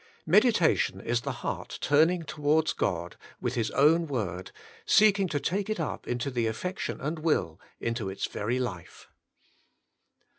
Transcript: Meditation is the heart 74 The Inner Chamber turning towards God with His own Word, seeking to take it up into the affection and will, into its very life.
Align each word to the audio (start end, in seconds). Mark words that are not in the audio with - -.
Meditation 0.25 0.99
is 0.99 1.21
the 1.21 1.31
heart 1.43 1.73
74 1.73 1.75
The 1.75 1.75
Inner 1.75 1.83
Chamber 1.83 1.91
turning 1.91 2.25
towards 2.25 2.73
God 2.73 3.17
with 3.39 3.53
His 3.53 3.69
own 3.69 4.07
Word, 4.07 4.51
seeking 4.83 5.27
to 5.27 5.39
take 5.39 5.69
it 5.69 5.79
up 5.79 6.07
into 6.07 6.31
the 6.31 6.47
affection 6.47 6.99
and 6.99 7.19
will, 7.19 7.61
into 7.79 8.09
its 8.09 8.25
very 8.25 8.57
life. 8.57 9.09